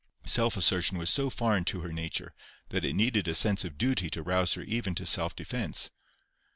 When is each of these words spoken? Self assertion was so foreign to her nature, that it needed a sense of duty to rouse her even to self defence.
Self 0.25 0.57
assertion 0.57 0.97
was 0.97 1.11
so 1.11 1.29
foreign 1.29 1.63
to 1.65 1.81
her 1.81 1.93
nature, 1.93 2.31
that 2.69 2.83
it 2.83 2.95
needed 2.95 3.27
a 3.27 3.35
sense 3.35 3.63
of 3.63 3.77
duty 3.77 4.09
to 4.09 4.23
rouse 4.23 4.53
her 4.55 4.63
even 4.63 4.95
to 4.95 5.05
self 5.05 5.35
defence. 5.35 5.91